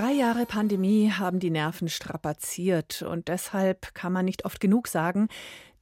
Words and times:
Drei 0.00 0.12
Jahre 0.12 0.46
Pandemie 0.46 1.10
haben 1.10 1.40
die 1.40 1.50
Nerven 1.50 1.90
strapaziert 1.90 3.02
und 3.02 3.28
deshalb 3.28 3.92
kann 3.92 4.14
man 4.14 4.24
nicht 4.24 4.46
oft 4.46 4.58
genug 4.58 4.88
sagen, 4.88 5.28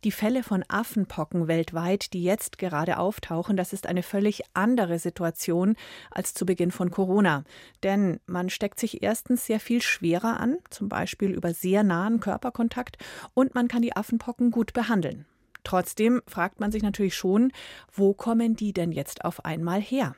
die 0.02 0.11
Fälle 0.11 0.43
von 0.43 0.64
Affenpocken 0.66 1.46
weltweit, 1.46 2.12
die 2.12 2.25
jetzt 2.25 2.59
gerade 2.59 2.98
auftauchen, 2.98 3.57
das 3.57 3.73
ist 3.73 3.87
eine 3.87 4.02
völlig 4.02 4.43
andere 4.55 4.98
Situation 4.98 5.77
als 6.11 6.34
zu 6.34 6.46
Beginn 6.46 6.73
von 6.73 6.91
Corona. 6.91 7.45
Denn 7.84 8.19
man 8.27 8.51
steckt 8.51 8.80
sich 8.80 9.05
erstens 9.05 9.46
sehr 9.46 9.61
viel 9.61 9.80
schwerer 9.80 10.41
an, 10.41 10.57
zum 10.69 10.89
Beispiel 10.89 11.30
über 11.30 11.55
sehr 11.55 11.85
nahen 11.85 12.19
Körperkontakt, 12.19 12.98
und 13.35 13.55
man 13.55 13.69
kann 13.69 13.82
die 13.82 13.96
Affenpocken 13.96 14.50
gut 14.50 14.73
behandeln. 14.73 15.27
Trotzdem 15.62 16.23
fragt 16.27 16.59
man 16.59 16.73
sich 16.73 16.82
natürlich 16.82 17.15
schon, 17.15 17.52
wo 17.93 18.15
kommen 18.15 18.57
die 18.57 18.73
denn 18.73 18.91
jetzt 18.91 19.24
auf 19.24 19.45
einmal 19.45 19.80
her? 19.80 20.16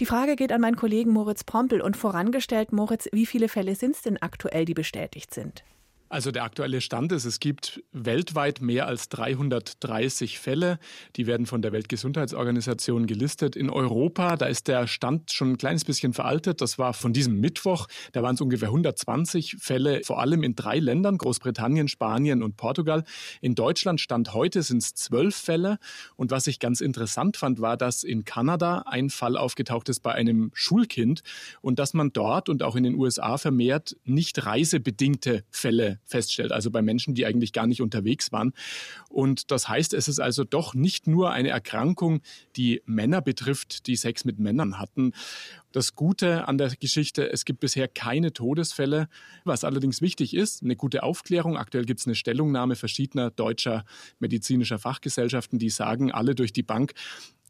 Die 0.00 0.06
Frage 0.06 0.36
geht 0.36 0.52
an 0.52 0.60
meinen 0.60 0.76
Kollegen 0.76 1.10
Moritz 1.10 1.44
Pompel 1.44 1.80
und 1.80 1.96
vorangestellt, 1.96 2.72
Moritz, 2.72 3.08
wie 3.12 3.26
viele 3.26 3.48
Fälle 3.48 3.74
sind 3.74 3.96
es 3.96 4.02
denn 4.02 4.20
aktuell, 4.20 4.64
die 4.64 4.74
bestätigt 4.74 5.32
sind? 5.32 5.64
Also 6.08 6.30
der 6.30 6.44
aktuelle 6.44 6.80
Stand 6.80 7.10
ist, 7.10 7.24
es 7.24 7.40
gibt 7.40 7.82
weltweit 7.90 8.60
mehr 8.60 8.86
als 8.86 9.08
330 9.08 10.38
Fälle. 10.38 10.78
Die 11.16 11.26
werden 11.26 11.46
von 11.46 11.62
der 11.62 11.72
Weltgesundheitsorganisation 11.72 13.08
gelistet. 13.08 13.56
In 13.56 13.70
Europa, 13.70 14.36
da 14.36 14.46
ist 14.46 14.68
der 14.68 14.86
Stand 14.86 15.32
schon 15.32 15.52
ein 15.52 15.58
kleines 15.58 15.84
bisschen 15.84 16.12
veraltet. 16.12 16.60
Das 16.60 16.78
war 16.78 16.92
von 16.92 17.12
diesem 17.12 17.40
Mittwoch. 17.40 17.88
Da 18.12 18.22
waren 18.22 18.36
es 18.36 18.40
ungefähr 18.40 18.68
120 18.68 19.56
Fälle, 19.58 20.02
vor 20.04 20.20
allem 20.20 20.44
in 20.44 20.54
drei 20.54 20.78
Ländern, 20.78 21.18
Großbritannien, 21.18 21.88
Spanien 21.88 22.44
und 22.44 22.56
Portugal. 22.56 23.02
In 23.40 23.56
Deutschland 23.56 24.00
Stand 24.00 24.32
heute 24.32 24.62
sind 24.62 24.84
es 24.84 24.94
zwölf 24.94 25.34
Fälle. 25.34 25.78
Und 26.14 26.30
was 26.30 26.46
ich 26.46 26.60
ganz 26.60 26.80
interessant 26.80 27.36
fand, 27.36 27.60
war, 27.60 27.76
dass 27.76 28.04
in 28.04 28.24
Kanada 28.24 28.84
ein 28.86 29.10
Fall 29.10 29.36
aufgetaucht 29.36 29.88
ist 29.88 30.04
bei 30.04 30.12
einem 30.12 30.52
Schulkind 30.54 31.22
und 31.62 31.80
dass 31.80 31.94
man 31.94 32.12
dort 32.12 32.48
und 32.48 32.62
auch 32.62 32.76
in 32.76 32.84
den 32.84 32.94
USA 32.94 33.38
vermehrt 33.38 33.96
nicht 34.04 34.46
reisebedingte 34.46 35.42
Fälle 35.50 35.95
feststellt, 36.04 36.52
also 36.52 36.70
bei 36.70 36.82
Menschen, 36.82 37.14
die 37.14 37.26
eigentlich 37.26 37.52
gar 37.52 37.66
nicht 37.66 37.82
unterwegs 37.82 38.32
waren. 38.32 38.52
Und 39.08 39.50
das 39.50 39.68
heißt, 39.68 39.94
es 39.94 40.08
ist 40.08 40.20
also 40.20 40.44
doch 40.44 40.74
nicht 40.74 41.06
nur 41.06 41.30
eine 41.30 41.48
Erkrankung, 41.50 42.20
die 42.56 42.82
Männer 42.86 43.22
betrifft, 43.22 43.86
die 43.86 43.96
Sex 43.96 44.24
mit 44.24 44.38
Männern 44.38 44.78
hatten. 44.78 45.12
Das 45.72 45.94
Gute 45.94 46.48
an 46.48 46.58
der 46.58 46.70
Geschichte, 46.70 47.30
es 47.30 47.44
gibt 47.44 47.60
bisher 47.60 47.88
keine 47.88 48.32
Todesfälle. 48.32 49.08
Was 49.44 49.64
allerdings 49.64 50.00
wichtig 50.00 50.34
ist, 50.34 50.62
eine 50.62 50.76
gute 50.76 51.02
Aufklärung. 51.02 51.56
Aktuell 51.56 51.84
gibt 51.84 52.00
es 52.00 52.06
eine 52.06 52.14
Stellungnahme 52.14 52.76
verschiedener 52.76 53.30
deutscher 53.30 53.84
medizinischer 54.18 54.78
Fachgesellschaften, 54.78 55.58
die 55.58 55.70
sagen, 55.70 56.12
alle 56.12 56.34
durch 56.34 56.52
die 56.52 56.62
Bank, 56.62 56.94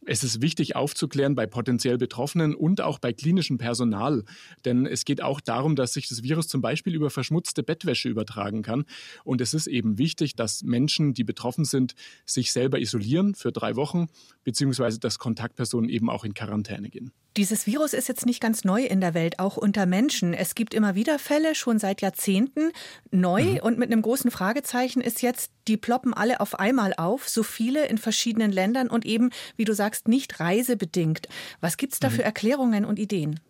es 0.06 0.22
ist 0.22 0.40
wichtig 0.40 0.76
aufzuklären 0.76 1.34
bei 1.34 1.46
potenziell 1.46 1.98
Betroffenen 1.98 2.54
und 2.54 2.80
auch 2.80 2.98
bei 2.98 3.12
klinischem 3.12 3.58
Personal. 3.58 4.24
Denn 4.64 4.86
es 4.86 5.04
geht 5.04 5.22
auch 5.22 5.40
darum, 5.40 5.76
dass 5.76 5.92
sich 5.92 6.08
das 6.08 6.22
Virus 6.22 6.48
zum 6.48 6.60
Beispiel 6.60 6.94
über 6.94 7.10
verschmutzte 7.10 7.62
Bettwäsche 7.62 8.08
übertragen 8.08 8.62
kann. 8.62 8.84
Und 9.24 9.40
es 9.40 9.52
ist 9.52 9.66
eben 9.66 9.98
wichtig, 9.98 10.36
dass 10.36 10.62
Menschen, 10.62 11.12
die 11.12 11.24
betroffen 11.24 11.64
sind, 11.64 11.94
sich 12.24 12.52
selber 12.52 12.78
isolieren 12.78 13.34
für 13.34 13.52
drei 13.52 13.76
Wochen, 13.76 14.06
beziehungsweise 14.44 15.00
dass 15.00 15.18
Kontaktpersonen 15.18 15.90
eben 15.90 16.08
auch 16.08 16.24
in 16.24 16.34
Quarantäne 16.34 16.88
gehen. 16.88 17.12
Dieses 17.36 17.66
Virus 17.66 17.92
ist 17.92 18.08
jetzt 18.08 18.24
nicht 18.24 18.40
ganz 18.40 18.64
neu 18.64 18.82
in 18.82 19.02
der 19.02 19.12
Welt, 19.12 19.38
auch 19.40 19.58
unter 19.58 19.84
Menschen. 19.84 20.32
Es 20.32 20.54
gibt 20.54 20.72
immer 20.72 20.94
wieder 20.94 21.18
Fälle, 21.18 21.54
schon 21.54 21.78
seit 21.78 22.00
Jahrzehnten. 22.00 22.72
Neu 23.10 23.44
mhm. 23.44 23.58
und 23.58 23.78
mit 23.78 23.92
einem 23.92 24.00
großen 24.00 24.30
Fragezeichen 24.30 25.02
ist 25.02 25.20
jetzt, 25.20 25.50
die 25.68 25.76
ploppen 25.76 26.14
alle 26.14 26.40
auf 26.40 26.58
einmal 26.58 26.94
auf, 26.96 27.28
so 27.28 27.42
viele 27.42 27.86
in 27.88 27.98
verschiedenen 27.98 28.52
Ländern 28.52 28.88
und 28.88 29.04
eben, 29.04 29.30
wie 29.56 29.64
du 29.64 29.74
sagst, 29.74 29.95
nicht 30.04 30.40
reisebedingt. 30.40 31.28
Was 31.60 31.76
gibt 31.76 31.94
es 31.94 32.00
da 32.00 32.08
mhm. 32.08 32.14
für 32.14 32.24
Erklärungen 32.24 32.84
und 32.84 32.98
Ideen? 32.98 33.40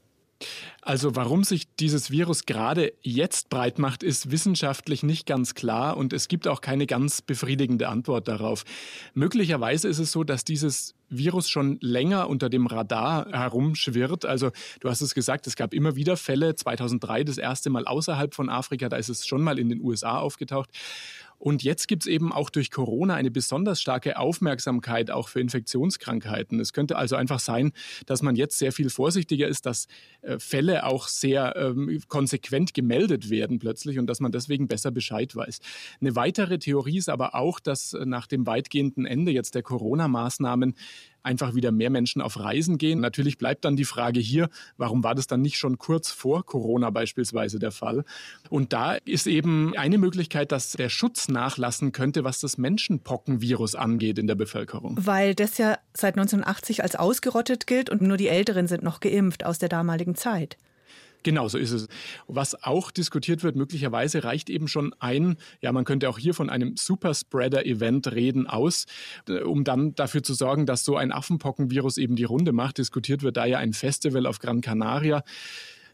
Also 0.82 1.16
warum 1.16 1.44
sich 1.44 1.66
dieses 1.76 2.10
Virus 2.10 2.44
gerade 2.46 2.92
jetzt 3.00 3.48
breit 3.48 3.78
macht, 3.78 4.02
ist 4.02 4.30
wissenschaftlich 4.30 5.02
nicht 5.02 5.26
ganz 5.26 5.54
klar 5.54 5.96
und 5.96 6.12
es 6.12 6.28
gibt 6.28 6.46
auch 6.46 6.60
keine 6.60 6.86
ganz 6.86 7.22
befriedigende 7.22 7.88
Antwort 7.88 8.28
darauf. 8.28 8.64
Möglicherweise 9.14 9.88
ist 9.88 9.98
es 9.98 10.12
so, 10.12 10.24
dass 10.24 10.44
dieses 10.44 10.94
Virus 11.08 11.48
schon 11.48 11.78
länger 11.80 12.28
unter 12.28 12.48
dem 12.48 12.66
Radar 12.66 13.26
herumschwirrt. 13.32 14.26
Also 14.26 14.50
du 14.80 14.90
hast 14.90 15.00
es 15.00 15.14
gesagt, 15.14 15.46
es 15.46 15.56
gab 15.56 15.72
immer 15.72 15.96
wieder 15.96 16.16
Fälle. 16.16 16.54
2003 16.54 17.24
das 17.24 17.38
erste 17.38 17.70
Mal 17.70 17.86
außerhalb 17.86 18.34
von 18.34 18.48
Afrika, 18.48 18.88
da 18.88 18.96
ist 18.96 19.08
es 19.08 19.26
schon 19.26 19.42
mal 19.42 19.58
in 19.58 19.68
den 19.68 19.80
USA 19.80 20.18
aufgetaucht. 20.18 20.70
Und 21.38 21.62
jetzt 21.62 21.88
gibt 21.88 22.02
es 22.04 22.06
eben 22.06 22.32
auch 22.32 22.50
durch 22.50 22.70
Corona 22.70 23.14
eine 23.14 23.30
besonders 23.30 23.80
starke 23.80 24.18
Aufmerksamkeit 24.18 25.10
auch 25.10 25.28
für 25.28 25.40
Infektionskrankheiten. 25.40 26.60
Es 26.60 26.72
könnte 26.72 26.96
also 26.96 27.16
einfach 27.16 27.40
sein, 27.40 27.72
dass 28.06 28.22
man 28.22 28.36
jetzt 28.36 28.58
sehr 28.58 28.72
viel 28.72 28.90
vorsichtiger 28.90 29.46
ist, 29.46 29.66
dass 29.66 29.86
äh, 30.22 30.38
Fälle 30.38 30.84
auch 30.86 31.08
sehr 31.08 31.54
ähm, 31.56 32.00
konsequent 32.08 32.74
gemeldet 32.74 33.30
werden 33.30 33.58
plötzlich 33.58 33.98
und 33.98 34.06
dass 34.06 34.20
man 34.20 34.32
deswegen 34.32 34.68
besser 34.68 34.90
Bescheid 34.90 35.34
weiß. 35.34 35.60
Eine 36.00 36.16
weitere 36.16 36.58
Theorie 36.58 36.98
ist 36.98 37.08
aber 37.08 37.34
auch, 37.34 37.60
dass 37.60 37.92
äh, 37.92 38.06
nach 38.06 38.26
dem 38.26 38.46
weitgehenden 38.46 39.06
Ende 39.06 39.32
jetzt 39.32 39.54
der 39.54 39.62
Corona-Maßnahmen 39.62 40.74
einfach 41.26 41.54
wieder 41.54 41.72
mehr 41.72 41.90
Menschen 41.90 42.22
auf 42.22 42.40
Reisen 42.40 42.78
gehen. 42.78 43.00
Natürlich 43.00 43.36
bleibt 43.36 43.64
dann 43.64 43.76
die 43.76 43.84
Frage 43.84 44.20
hier, 44.20 44.48
warum 44.78 45.04
war 45.04 45.14
das 45.14 45.26
dann 45.26 45.42
nicht 45.42 45.58
schon 45.58 45.76
kurz 45.76 46.10
vor 46.10 46.46
Corona 46.46 46.90
beispielsweise 46.90 47.58
der 47.58 47.72
Fall? 47.72 48.04
Und 48.48 48.72
da 48.72 48.94
ist 48.94 49.26
eben 49.26 49.76
eine 49.76 49.98
Möglichkeit, 49.98 50.52
dass 50.52 50.72
der 50.72 50.88
Schutz 50.88 51.28
nachlassen 51.28 51.92
könnte, 51.92 52.24
was 52.24 52.40
das 52.40 52.56
Menschenpockenvirus 52.56 53.74
angeht 53.74 54.18
in 54.18 54.26
der 54.26 54.36
Bevölkerung. 54.36 54.96
Weil 54.98 55.34
das 55.34 55.58
ja 55.58 55.78
seit 55.92 56.14
1980 56.14 56.82
als 56.82 56.96
ausgerottet 56.96 57.66
gilt 57.66 57.90
und 57.90 58.00
nur 58.00 58.16
die 58.16 58.28
Älteren 58.28 58.68
sind 58.68 58.82
noch 58.82 59.00
geimpft 59.00 59.44
aus 59.44 59.58
der 59.58 59.68
damaligen 59.68 60.14
Zeit. 60.14 60.56
Genau, 61.26 61.48
so 61.48 61.58
ist 61.58 61.72
es. 61.72 61.88
Was 62.28 62.62
auch 62.62 62.92
diskutiert 62.92 63.42
wird, 63.42 63.56
möglicherweise 63.56 64.22
reicht 64.22 64.48
eben 64.48 64.68
schon 64.68 64.94
ein, 65.00 65.38
ja, 65.60 65.72
man 65.72 65.84
könnte 65.84 66.08
auch 66.08 66.18
hier 66.18 66.34
von 66.34 66.48
einem 66.48 66.76
Superspreader-Event 66.76 68.12
reden, 68.12 68.46
aus, 68.46 68.86
äh, 69.28 69.40
um 69.40 69.64
dann 69.64 69.96
dafür 69.96 70.22
zu 70.22 70.34
sorgen, 70.34 70.66
dass 70.66 70.84
so 70.84 70.96
ein 70.96 71.10
Affenpockenvirus 71.10 71.98
eben 71.98 72.14
die 72.14 72.22
Runde 72.22 72.52
macht. 72.52 72.78
Diskutiert 72.78 73.24
wird 73.24 73.38
da 73.38 73.44
ja 73.44 73.58
ein 73.58 73.72
Festival 73.72 74.24
auf 74.24 74.38
Gran 74.38 74.60
Canaria. 74.60 75.24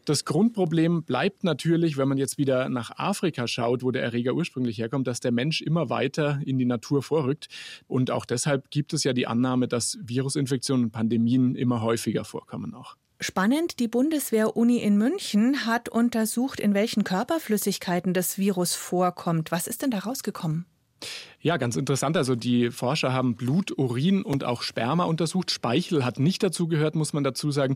Das 0.05 0.25
Grundproblem 0.25 1.03
bleibt 1.03 1.43
natürlich, 1.43 1.97
wenn 1.97 2.09
man 2.09 2.17
jetzt 2.17 2.37
wieder 2.37 2.67
nach 2.67 2.91
Afrika 2.97 3.47
schaut, 3.47 3.83
wo 3.83 3.91
der 3.91 4.03
Erreger 4.03 4.33
ursprünglich 4.33 4.77
herkommt, 4.77 5.07
dass 5.07 5.21
der 5.21 5.31
Mensch 5.31 5.61
immer 5.61 5.89
weiter 5.89 6.41
in 6.45 6.57
die 6.57 6.65
Natur 6.65 7.01
vorrückt. 7.01 7.47
Und 7.87 8.11
auch 8.11 8.25
deshalb 8.25 8.69
gibt 8.69 8.93
es 8.93 9.03
ja 9.03 9.13
die 9.13 9.27
Annahme, 9.27 9.67
dass 9.67 9.97
Virusinfektionen 10.03 10.85
und 10.85 10.91
Pandemien 10.91 11.55
immer 11.55 11.81
häufiger 11.81 12.25
vorkommen 12.25 12.73
auch. 12.73 12.95
Spannend, 13.21 13.79
die 13.79 13.87
Bundeswehr-Uni 13.87 14.79
in 14.79 14.97
München 14.97 15.65
hat 15.65 15.87
untersucht, 15.87 16.59
in 16.59 16.73
welchen 16.73 17.05
Körperflüssigkeiten 17.05 18.13
das 18.13 18.37
Virus 18.37 18.75
vorkommt. 18.75 19.51
Was 19.51 19.67
ist 19.67 19.81
denn 19.81 19.91
da 19.91 19.99
rausgekommen? 19.99 20.65
Ja, 21.43 21.57
ganz 21.57 21.75
interessant. 21.75 22.15
Also 22.15 22.35
die 22.35 22.71
Forscher 22.71 23.11
haben 23.11 23.35
Blut, 23.35 23.77
Urin 23.77 24.21
und 24.21 24.45
auch 24.45 24.61
Sperma 24.61 25.03
untersucht. 25.03 25.51
Speichel 25.51 26.05
hat 26.05 26.17
nicht 26.17 26.41
dazu 26.41 26.69
gehört, 26.69 26.95
muss 26.95 27.11
man 27.11 27.25
dazu 27.25 27.51
sagen. 27.51 27.75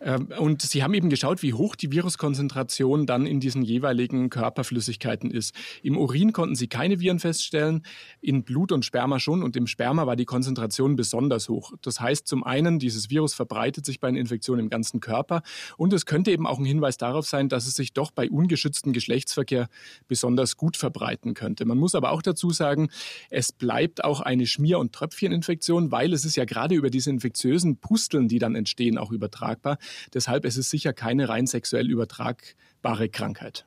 Ähm, 0.00 0.28
und 0.38 0.62
sie 0.62 0.84
haben 0.84 0.94
eben 0.94 1.10
geschaut, 1.10 1.42
wie 1.42 1.52
hoch 1.52 1.74
die 1.74 1.90
Viruskonzentration 1.90 3.06
dann 3.06 3.26
in 3.26 3.40
diesen 3.40 3.62
jeweiligen 3.62 4.30
Körperflüssigkeiten 4.30 5.28
ist. 5.28 5.56
Im 5.82 5.98
Urin 5.98 6.32
konnten 6.32 6.54
sie 6.54 6.68
keine 6.68 7.00
Viren 7.00 7.18
feststellen, 7.18 7.82
in 8.20 8.44
Blut 8.44 8.70
und 8.70 8.84
Sperma 8.84 9.18
schon. 9.18 9.42
Und 9.42 9.56
im 9.56 9.66
Sperma 9.66 10.06
war 10.06 10.14
die 10.14 10.24
Konzentration 10.24 10.94
besonders 10.94 11.48
hoch. 11.48 11.72
Das 11.82 12.00
heißt 12.00 12.28
zum 12.28 12.44
einen, 12.44 12.78
dieses 12.78 13.10
Virus 13.10 13.34
verbreitet 13.34 13.86
sich 13.86 13.98
bei 13.98 14.06
einer 14.06 14.20
Infektion 14.20 14.60
im 14.60 14.70
ganzen 14.70 15.00
Körper. 15.00 15.42
Und 15.76 15.92
es 15.92 16.06
könnte 16.06 16.30
eben 16.30 16.46
auch 16.46 16.60
ein 16.60 16.64
Hinweis 16.64 16.96
darauf 16.96 17.26
sein, 17.26 17.48
dass 17.48 17.66
es 17.66 17.74
sich 17.74 17.92
doch 17.92 18.12
bei 18.12 18.30
ungeschütztem 18.30 18.92
Geschlechtsverkehr 18.92 19.68
besonders 20.06 20.56
gut 20.56 20.76
verbreiten 20.76 21.34
könnte. 21.34 21.64
Man 21.64 21.76
muss 21.76 21.96
aber 21.96 22.12
auch 22.12 22.22
dazu 22.22 22.52
sagen, 22.52 22.88
es 23.30 23.52
bleibt 23.52 24.04
auch 24.04 24.20
eine 24.20 24.46
Schmier- 24.46 24.78
und 24.78 24.92
Tröpfcheninfektion, 24.92 25.90
weil 25.90 26.12
es 26.12 26.24
ist 26.24 26.36
ja 26.36 26.44
gerade 26.44 26.74
über 26.74 26.90
diese 26.90 27.10
infektiösen 27.10 27.78
Pusteln, 27.78 28.28
die 28.28 28.38
dann 28.38 28.54
entstehen, 28.54 28.98
auch 28.98 29.12
übertragbar. 29.12 29.78
Deshalb 30.14 30.44
ist 30.44 30.56
es 30.56 30.70
sicher 30.70 30.92
keine 30.92 31.28
rein 31.28 31.46
sexuell 31.46 31.90
übertragbare 31.90 33.08
Krankheit. 33.08 33.66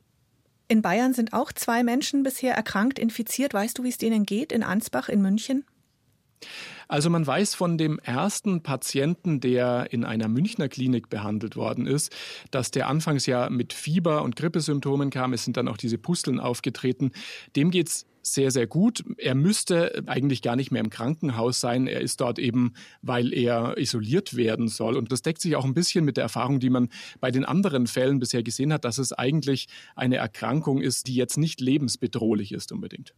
In 0.68 0.82
Bayern 0.82 1.14
sind 1.14 1.34
auch 1.34 1.52
zwei 1.52 1.84
Menschen 1.84 2.24
bisher 2.24 2.56
erkrankt, 2.56 2.98
infiziert. 2.98 3.54
Weißt 3.54 3.78
du, 3.78 3.84
wie 3.84 3.90
es 3.90 3.98
denen 3.98 4.26
geht 4.26 4.52
in 4.52 4.64
Ansbach 4.64 5.10
in 5.10 5.22
München? 5.22 5.66
Also 6.88 7.10
man 7.10 7.26
weiß 7.26 7.56
von 7.56 7.78
dem 7.78 8.00
ersten 8.00 8.62
Patienten, 8.64 9.40
der 9.40 9.88
in 9.92 10.04
einer 10.04 10.28
Münchner 10.28 10.70
Klinik 10.70 11.10
behandelt 11.10 11.56
worden 11.56 11.88
ist, 11.88 12.14
dass 12.52 12.72
der 12.72 12.88
anfangs 12.88 13.26
ja 13.26 13.50
mit 13.50 13.74
Fieber 13.74 14.24
und 14.24 14.36
Grippesymptomen 14.36 15.10
kam. 15.10 15.34
Es 15.34 15.44
sind 15.44 15.58
dann 15.58 15.68
auch 15.68 15.78
diese 15.78 15.98
Pusteln 15.98 16.40
aufgetreten. 16.40 17.12
Dem 17.56 17.72
geht 17.72 17.90
es 17.90 18.06
sehr, 18.24 18.52
sehr 18.52 18.68
gut. 18.68 19.04
Er 19.18 19.36
müsste 19.36 20.04
eigentlich 20.08 20.42
gar 20.42 20.56
nicht 20.56 20.72
mehr 20.72 20.82
im 20.82 20.90
Krankenhaus 20.90 21.60
sein. 21.60 21.88
Er 21.88 22.02
ist 22.02 22.22
dort 22.22 22.40
eben, 22.40 22.74
weil 23.02 23.34
er 23.34 23.78
isoliert 23.78 24.36
werden 24.36 24.70
soll. 24.70 24.96
Und 24.96 25.12
das 25.12 25.22
deckt 25.22 25.42
sich 25.42 25.56
auch 25.56 25.66
ein 25.66 25.74
bisschen 25.74 26.06
mit 26.06 26.18
der 26.18 26.24
Erfahrung, 26.24 26.60
die 26.60 26.70
man 26.70 26.90
bei 27.20 27.32
den 27.32 27.46
anderen 27.46 27.86
Fällen 27.86 28.20
bisher 28.20 28.42
gesehen 28.42 28.72
hat, 28.74 28.86
dass 28.86 28.98
es 28.98 29.12
eigentlich 29.12 29.68
eine 29.96 30.16
Erkrankung 30.16 30.82
ist, 30.82 31.08
die 31.08 31.16
jetzt 31.16 31.38
nicht 31.38 31.60
lebensbedrohlich 31.60 32.54
ist 32.54 32.72
unbedingt. 32.72 33.14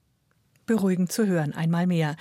Beruhigend 0.65 1.11
zu 1.11 1.27
hören, 1.27 1.53
einmal 1.53 1.85
mehr. 1.85 2.15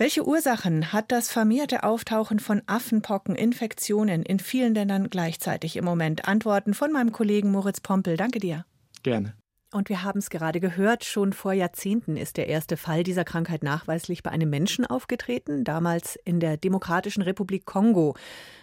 Welche 0.00 0.24
Ursachen 0.24 0.92
hat 0.92 1.10
das 1.10 1.28
vermehrte 1.28 1.82
Auftauchen 1.82 2.38
von 2.38 2.62
Affenpockeninfektionen 2.66 4.22
in 4.22 4.38
vielen 4.38 4.72
Ländern 4.72 5.10
gleichzeitig 5.10 5.74
im 5.74 5.84
Moment? 5.84 6.28
Antworten 6.28 6.72
von 6.72 6.92
meinem 6.92 7.10
Kollegen 7.10 7.50
Moritz 7.50 7.80
Pompel. 7.80 8.16
Danke 8.16 8.38
dir. 8.38 8.64
Gerne. 9.02 9.34
Und 9.70 9.90
wir 9.90 10.02
haben 10.02 10.18
es 10.18 10.30
gerade 10.30 10.60
gehört, 10.60 11.04
schon 11.04 11.34
vor 11.34 11.52
Jahrzehnten 11.52 12.16
ist 12.16 12.38
der 12.38 12.48
erste 12.48 12.78
Fall 12.78 13.02
dieser 13.02 13.24
Krankheit 13.24 13.62
nachweislich 13.62 14.22
bei 14.22 14.30
einem 14.30 14.48
Menschen 14.48 14.86
aufgetreten, 14.86 15.62
damals 15.62 16.18
in 16.24 16.40
der 16.40 16.56
Demokratischen 16.56 17.22
Republik 17.22 17.66
Kongo. 17.66 18.16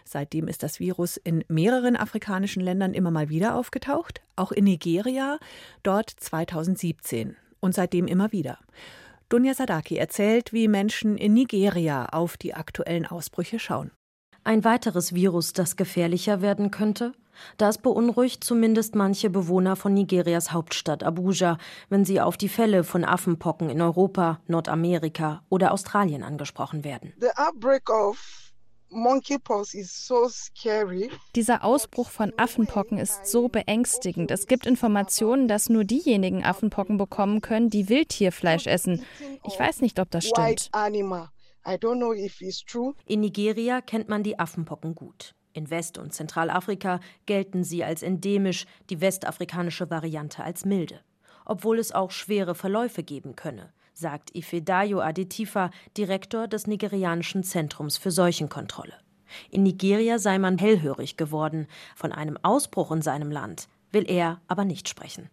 Seitdem 0.04 0.48
ist 0.48 0.64
das 0.64 0.80
Virus 0.80 1.18
in 1.18 1.44
mehreren 1.48 1.96
afrikanischen 1.96 2.64
Ländern 2.64 2.96
immer 2.96 3.12
mal 3.12 3.30
wieder 3.30 3.56
aufgetaucht, 3.56 4.22
auch 4.36 4.52
in 4.52 4.64
Nigeria, 4.64 5.38
dort 5.84 6.10
2017 6.10 7.36
und 7.60 7.76
seitdem 7.76 8.08
immer 8.08 8.32
wieder. 8.32 8.58
Dunja 9.30 9.54
Sadaki 9.54 9.98
erzählt, 9.98 10.54
wie 10.54 10.68
Menschen 10.68 11.18
in 11.18 11.36
Nigeria 11.36 12.08
auf 12.08 12.36
die 12.36 12.56
aktuellen 12.56 13.06
Ausbrüche 13.06 13.60
schauen. 13.60 13.92
Ein 14.44 14.64
weiteres 14.64 15.14
Virus, 15.14 15.54
das 15.54 15.76
gefährlicher 15.76 16.42
werden 16.42 16.72
könnte? 16.72 17.14
Das 17.58 17.78
beunruhigt 17.78 18.44
zumindest 18.44 18.96
manche 18.96 19.30
Bewohner 19.30 19.76
von 19.76 19.94
Nigerias 19.94 20.52
Hauptstadt 20.52 21.04
Abuja, 21.04 21.58
wenn 21.90 22.06
sie 22.06 22.22
auf 22.22 22.38
die 22.38 22.50
Fälle 22.50 22.84
von 22.84 23.04
Affenpocken 23.04 23.70
in 23.70 23.82
Europa, 23.82 24.40
Nordamerika 24.48 25.44
oder 25.50 25.72
Australien 25.72 26.24
angesprochen 26.24 26.84
werden. 26.84 27.14
The 27.20 27.30
outbreak 27.38 27.90
of 27.90 28.46
dieser 31.36 31.64
Ausbruch 31.64 32.10
von 32.10 32.34
Affenpocken 32.38 32.98
ist 32.98 33.26
so 33.26 33.50
beängstigend. 33.50 34.32
Es 34.32 34.48
gibt 34.48 34.66
Informationen, 34.66 35.48
dass 35.48 35.70
nur 35.70 35.84
diejenigen 35.84 36.44
Affenpocken 36.44 36.98
bekommen 36.98 37.42
können, 37.42 37.70
die 37.70 37.90
Wildtierfleisch 37.90 38.68
essen. 38.68 39.04
Ich 39.44 39.60
weiß 39.60 39.82
nicht, 39.82 40.00
ob 40.00 40.12
das 40.12 40.28
stimmt. 40.28 40.70
In 43.06 43.20
Nigeria 43.20 43.82
kennt 43.82 44.08
man 44.08 44.24
die 44.24 44.40
Affenpocken 44.40 44.96
gut. 44.96 45.34
In 45.56 45.72
West- 45.72 45.98
und 45.98 46.14
Zentralafrika 46.14 47.00
gelten 47.26 47.64
sie 47.64 47.84
als 47.84 48.04
endemisch, 48.04 48.66
die 48.92 49.02
westafrikanische 49.02 49.90
Variante 49.90 50.44
als 50.44 50.66
milde. 50.66 51.00
Obwohl 51.46 51.80
es 51.80 51.94
auch 51.94 52.12
schwere 52.12 52.54
Verläufe 52.54 53.02
geben 53.02 53.36
könne 53.36 53.72
sagt 53.98 54.36
Ifedayo 54.36 55.00
Adetifa, 55.00 55.72
Direktor 55.98 56.48
des 56.48 56.68
nigerianischen 56.68 57.44
Zentrums 57.44 57.98
für 57.98 58.12
Seuchenkontrolle. 58.12 58.94
In 59.50 59.64
Nigeria 59.64 60.20
sei 60.20 60.38
man 60.38 60.58
hellhörig 60.58 61.18
geworden. 61.18 61.68
Von 61.96 62.12
einem 62.12 62.38
Ausbruch 62.42 62.92
in 62.92 63.02
seinem 63.02 63.32
Land 63.32 63.68
will 63.96 64.06
er 64.08 64.42
aber 64.48 64.66
nicht 64.66 64.88
sprechen. 64.90 65.30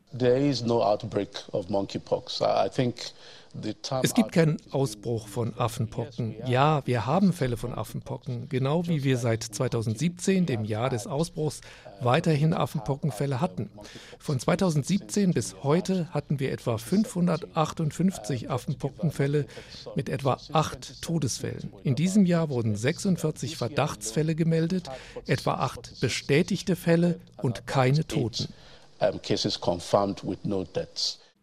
Es 4.02 4.14
gibt 4.14 4.32
keinen 4.32 4.56
Ausbruch 4.70 5.28
von 5.28 5.52
Affenpocken. 5.58 6.36
Ja, 6.46 6.86
wir 6.86 7.04
haben 7.04 7.34
Fälle 7.34 7.58
von 7.58 7.74
Affenpocken, 7.74 8.48
genau 8.48 8.86
wie 8.86 9.04
wir 9.04 9.18
seit 9.18 9.42
2017, 9.42 10.46
dem 10.46 10.64
Jahr 10.64 10.88
des 10.88 11.06
Ausbruchs, 11.06 11.60
weiterhin 12.04 12.54
Affenpockenfälle 12.54 13.40
hatten. 13.40 13.70
Von 14.18 14.38
2017 14.38 15.32
bis 15.32 15.62
heute 15.62 16.08
hatten 16.12 16.40
wir 16.40 16.52
etwa 16.52 16.78
558 16.78 18.50
Affenpockenfälle 18.50 19.46
mit 19.94 20.08
etwa 20.08 20.38
acht 20.52 21.02
Todesfällen. 21.02 21.72
In 21.82 21.94
diesem 21.94 22.26
Jahr 22.26 22.48
wurden 22.48 22.76
46 22.76 23.56
Verdachtsfälle 23.56 24.34
gemeldet, 24.34 24.90
etwa 25.26 25.54
acht 25.54 26.00
bestätigte 26.00 26.76
Fälle 26.76 27.20
und 27.36 27.66
keine 27.66 28.06
Toten. 28.06 28.48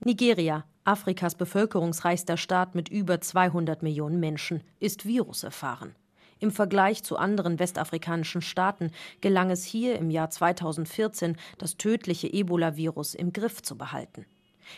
Nigeria 0.03 0.63
Afrikas 0.89 1.35
bevölkerungsreichster 1.35 2.35
Staat 2.35 2.73
mit 2.73 2.89
über 2.89 3.21
200 3.21 3.83
Millionen 3.83 4.19
Menschen, 4.19 4.63
ist 4.79 5.05
viruserfahren. 5.05 5.93
Im 6.39 6.51
Vergleich 6.51 7.03
zu 7.03 7.17
anderen 7.17 7.59
westafrikanischen 7.59 8.41
Staaten 8.41 8.91
gelang 9.19 9.51
es 9.51 9.65
hier 9.65 9.97
im 9.97 10.09
Jahr 10.09 10.29
2014, 10.29 11.35
das 11.57 11.77
tödliche 11.77 12.31
Ebola-Virus 12.31 13.13
im 13.13 13.33
Griff 13.33 13.61
zu 13.61 13.77
behalten. 13.77 14.25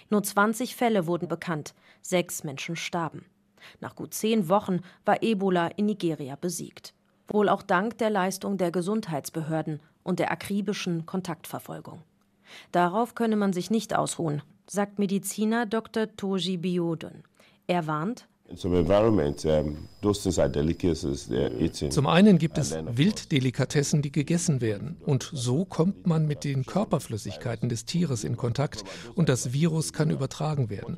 Nur 0.09 0.23
20 0.23 0.75
Fälle 0.75 1.05
wurden 1.05 1.27
bekannt, 1.27 1.75
sechs 2.01 2.43
Menschen 2.43 2.75
starben. 2.75 3.25
Nach 3.79 3.95
gut 3.95 4.13
zehn 4.13 4.49
Wochen 4.49 4.79
war 5.05 5.21
Ebola 5.21 5.67
in 5.67 5.85
Nigeria 5.85 6.35
besiegt. 6.35 6.93
Wohl 7.27 7.47
auch 7.47 7.61
dank 7.61 7.97
der 7.99 8.09
Leistung 8.09 8.57
der 8.57 8.71
Gesundheitsbehörden 8.71 9.81
und 10.03 10.19
der 10.19 10.31
akribischen 10.31 11.05
Kontaktverfolgung. 11.05 12.01
Darauf 12.71 13.15
könne 13.15 13.35
man 13.35 13.53
sich 13.53 13.69
nicht 13.69 13.95
ausruhen, 13.95 14.41
sagt 14.65 14.99
Mediziner 14.99 15.65
Dr. 15.65 16.15
Toji 16.15 16.57
Biodun. 16.57 17.23
Er 17.67 17.87
warnt, 17.87 18.27
zum 21.89 22.07
einen 22.07 22.37
gibt 22.37 22.57
es 22.57 22.75
Wilddelikatessen, 22.75 24.01
die 24.01 24.11
gegessen 24.11 24.61
werden. 24.61 24.97
Und 25.05 25.29
so 25.33 25.65
kommt 25.65 26.07
man 26.07 26.27
mit 26.27 26.43
den 26.43 26.65
Körperflüssigkeiten 26.65 27.69
des 27.69 27.85
Tieres 27.85 28.23
in 28.23 28.37
Kontakt 28.37 28.83
und 29.15 29.29
das 29.29 29.53
Virus 29.53 29.93
kann 29.93 30.09
übertragen 30.09 30.69
werden. 30.69 30.97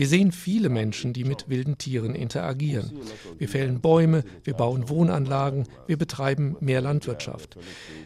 Wir 0.00 0.08
sehen 0.08 0.32
viele 0.32 0.70
Menschen, 0.70 1.12
die 1.12 1.24
mit 1.24 1.50
wilden 1.50 1.76
Tieren 1.76 2.14
interagieren. 2.14 2.90
Wir 3.36 3.50
fällen 3.50 3.82
Bäume, 3.82 4.24
wir 4.44 4.54
bauen 4.54 4.88
Wohnanlagen, 4.88 5.68
wir 5.86 5.98
betreiben 5.98 6.56
mehr 6.60 6.80
Landwirtschaft. 6.80 7.58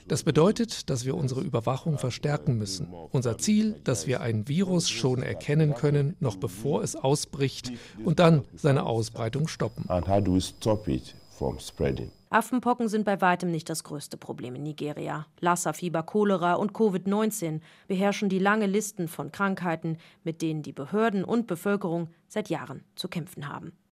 Das 0.08 0.24
bedeutet, 0.24 0.90
dass 0.90 1.04
wir 1.04 1.14
unsere 1.14 1.42
Überwachung 1.42 1.98
verstärken 1.98 2.58
müssen. 2.58 2.88
Unser 3.12 3.38
Ziel, 3.38 3.76
dass 3.84 4.08
wir 4.08 4.22
ein 4.22 4.48
Virus 4.48 4.90
schon 4.90 5.22
erkennen 5.22 5.74
können, 5.74 6.16
noch 6.18 6.34
bevor 6.34 6.82
es 6.82 6.96
ausbricht 6.96 7.70
und 8.04 8.18
dann 8.18 8.42
seine 8.56 8.86
Ausbreitung 8.86 9.46
stoppen. 9.46 9.84
Affenpocken 12.34 12.88
sind 12.88 13.04
bei 13.04 13.20
weitem 13.20 13.52
nicht 13.52 13.70
das 13.70 13.84
größte 13.84 14.16
Problem 14.16 14.56
in 14.56 14.64
Nigeria. 14.64 15.26
Lassa-Fieber, 15.38 16.02
Cholera 16.02 16.54
und 16.54 16.72
Covid-19 16.72 17.60
beherrschen 17.86 18.28
die 18.28 18.40
lange 18.40 18.66
Listen 18.66 19.06
von 19.06 19.30
Krankheiten, 19.30 19.98
mit 20.24 20.42
denen 20.42 20.64
die 20.64 20.72
Behörden 20.72 21.22
und 21.22 21.46
Bevölkerung 21.46 22.08
seit 22.26 22.48
Jahren 22.48 22.82
zu 22.96 23.06
kämpfen 23.06 23.48
haben. 23.48 23.70